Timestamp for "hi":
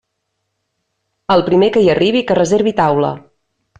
1.85-1.91